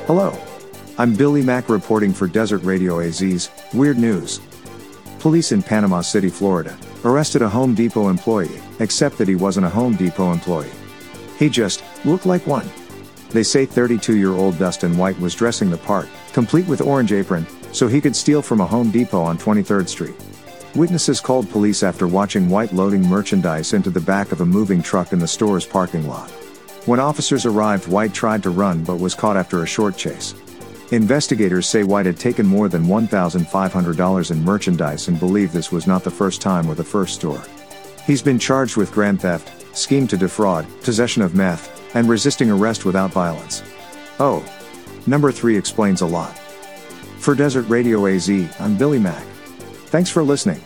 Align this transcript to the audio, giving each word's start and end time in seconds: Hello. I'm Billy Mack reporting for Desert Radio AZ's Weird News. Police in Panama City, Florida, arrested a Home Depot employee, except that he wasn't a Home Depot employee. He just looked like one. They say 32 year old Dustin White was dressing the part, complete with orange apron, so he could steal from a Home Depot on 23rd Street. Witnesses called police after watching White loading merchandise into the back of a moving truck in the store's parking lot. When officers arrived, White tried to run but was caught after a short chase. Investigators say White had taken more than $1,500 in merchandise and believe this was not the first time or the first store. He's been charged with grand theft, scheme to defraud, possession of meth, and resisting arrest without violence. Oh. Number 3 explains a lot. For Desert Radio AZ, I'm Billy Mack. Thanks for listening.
Hello. 0.00 0.36
I'm 0.98 1.14
Billy 1.14 1.42
Mack 1.42 1.68
reporting 1.68 2.12
for 2.12 2.26
Desert 2.26 2.64
Radio 2.64 2.98
AZ's 2.98 3.50
Weird 3.72 3.98
News. 3.98 4.40
Police 5.20 5.52
in 5.52 5.62
Panama 5.62 6.00
City, 6.00 6.28
Florida, 6.28 6.76
arrested 7.04 7.40
a 7.40 7.48
Home 7.48 7.74
Depot 7.74 8.08
employee, 8.08 8.60
except 8.80 9.16
that 9.18 9.28
he 9.28 9.36
wasn't 9.36 9.66
a 9.66 9.70
Home 9.70 9.94
Depot 9.94 10.32
employee. 10.32 10.72
He 11.38 11.48
just 11.48 11.84
looked 12.04 12.26
like 12.26 12.44
one. 12.48 12.68
They 13.30 13.44
say 13.44 13.64
32 13.64 14.16
year 14.16 14.32
old 14.32 14.58
Dustin 14.58 14.98
White 14.98 15.18
was 15.20 15.36
dressing 15.36 15.70
the 15.70 15.78
part, 15.78 16.08
complete 16.32 16.66
with 16.66 16.80
orange 16.80 17.12
apron, 17.12 17.46
so 17.72 17.86
he 17.86 18.00
could 18.00 18.16
steal 18.16 18.42
from 18.42 18.60
a 18.60 18.66
Home 18.66 18.90
Depot 18.90 19.22
on 19.22 19.38
23rd 19.38 19.88
Street. 19.88 20.16
Witnesses 20.74 21.20
called 21.20 21.48
police 21.48 21.84
after 21.84 22.08
watching 22.08 22.48
White 22.48 22.72
loading 22.72 23.06
merchandise 23.06 23.72
into 23.72 23.90
the 23.90 24.00
back 24.00 24.32
of 24.32 24.40
a 24.40 24.46
moving 24.46 24.82
truck 24.82 25.12
in 25.12 25.20
the 25.20 25.28
store's 25.28 25.64
parking 25.64 26.08
lot. 26.08 26.32
When 26.84 26.98
officers 26.98 27.46
arrived, 27.46 27.86
White 27.86 28.12
tried 28.12 28.42
to 28.42 28.50
run 28.50 28.82
but 28.82 28.98
was 28.98 29.14
caught 29.14 29.36
after 29.36 29.62
a 29.62 29.66
short 29.66 29.96
chase. 29.96 30.34
Investigators 30.90 31.68
say 31.68 31.84
White 31.84 32.06
had 32.06 32.18
taken 32.18 32.44
more 32.44 32.68
than 32.68 32.86
$1,500 32.86 34.30
in 34.30 34.44
merchandise 34.44 35.06
and 35.06 35.18
believe 35.18 35.52
this 35.52 35.70
was 35.70 35.86
not 35.86 36.02
the 36.02 36.10
first 36.10 36.42
time 36.42 36.68
or 36.68 36.74
the 36.74 36.82
first 36.82 37.14
store. 37.14 37.40
He's 38.04 38.20
been 38.20 38.38
charged 38.38 38.76
with 38.76 38.92
grand 38.92 39.20
theft, 39.20 39.76
scheme 39.76 40.08
to 40.08 40.16
defraud, 40.16 40.66
possession 40.82 41.22
of 41.22 41.36
meth, 41.36 41.94
and 41.94 42.08
resisting 42.08 42.50
arrest 42.50 42.84
without 42.84 43.12
violence. 43.12 43.62
Oh. 44.18 44.44
Number 45.06 45.30
3 45.30 45.56
explains 45.56 46.00
a 46.00 46.06
lot. 46.06 46.36
For 47.18 47.36
Desert 47.36 47.68
Radio 47.68 48.06
AZ, 48.06 48.28
I'm 48.58 48.76
Billy 48.76 48.98
Mack. 48.98 49.24
Thanks 49.86 50.10
for 50.10 50.24
listening. 50.24 50.60